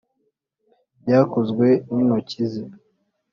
byakozwe 1.01 1.67
n’intoki 1.93 2.43
ze. 2.51 2.63